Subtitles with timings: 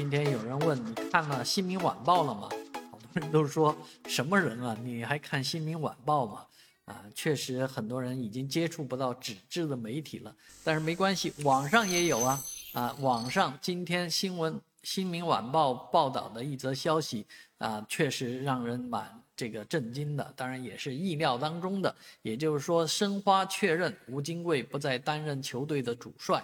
[0.00, 2.48] 今天有人问你看了《新民晚报》了吗？
[2.90, 3.76] 好多人都说
[4.08, 4.74] 什么人啊？
[4.82, 6.46] 你还看《新民晚报》吗？
[6.86, 10.34] 啊，确实很多人已经接触不到纸质的媒体了，
[10.64, 12.42] 但是没关系，网上也有啊。
[12.72, 17.26] 啊，网上今天新闻《新民晚报》报道的一则消息
[17.58, 21.94] 啊，确实让人蛮这个震惊的，当然也是意料当中的。
[22.22, 26.42] 也就是说，申花确认吴金贵不再担任球队的主帅。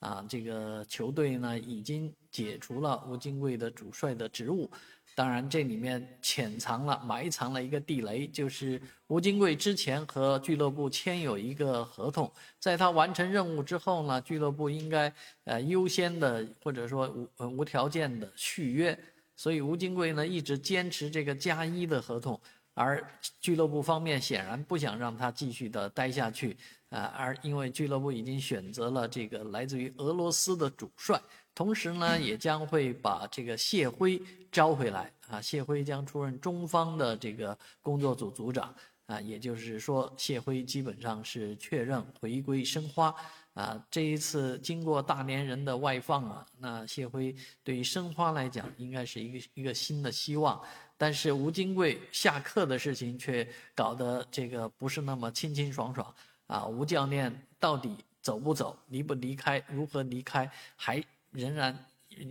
[0.00, 4.70] 啊，这个球队呢已经解除了吴金贵的主帅的职务，
[5.16, 15.12] 当然这里面潜藏了、埋藏了一个地雷，就是吴金贵之前和俱乐部签有一个合同，在他完成任务之后呢，俱乐部应该
[15.44, 17.08] 呃优先的或者说
[17.38, 18.96] 无无条件的续约，
[19.34, 22.40] 所以吴金贵呢一直坚持这个加一的合同。
[22.78, 23.04] 而
[23.40, 26.56] 俱乐部方面显然不想让他继续的待下去，
[26.90, 31.20] 啊，而因为俱乐部已经选择了这个来自于俄罗斯的主帅，
[31.56, 34.22] 同时呢，也将会把这个谢辉
[34.52, 38.72] 招回来，啊，谢辉将出任中方的这个工作组组长，
[39.08, 43.14] 啊，也就是说，谢辉基本上是确认回归申花，
[43.54, 47.34] 啊，这一次经过大连人的外放啊，那谢辉
[47.64, 50.62] 对于申花来讲，应该是一个一个新的希望。
[50.98, 56.14] 但是吴金贵下课的事情却搞得这个不是那么清清爽爽
[56.46, 56.66] 啊！
[56.66, 61.86] 吴教练到底走不走、离不离开、如何离开，还仍然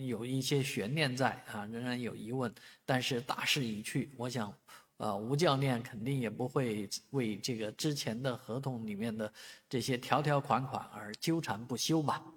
[0.05, 2.53] 有一些悬念在啊，仍然有疑问。
[2.85, 4.53] 但是大势已去，我想，
[4.97, 9.31] 呃，吴教练肯定也不会为这个之前的合同里面的
[9.69, 12.36] 这些条条款款而纠缠不休吧。